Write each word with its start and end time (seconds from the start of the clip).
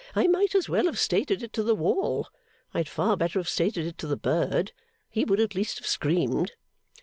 'I 0.15 0.25
might 0.29 0.55
as 0.55 0.67
well 0.67 0.85
have 0.85 0.97
stated 0.97 1.43
it 1.43 1.53
to 1.53 1.61
the 1.61 1.75
wall. 1.75 2.27
I 2.73 2.79
had 2.79 2.89
far 2.89 3.15
better 3.15 3.37
have 3.37 3.47
stated 3.47 3.85
it 3.85 3.99
to 3.99 4.07
the 4.07 4.17
bird. 4.17 4.71
He 5.11 5.23
would 5.25 5.39
at 5.39 5.53
least 5.53 5.77
have 5.77 5.85
screamed. 5.85 6.53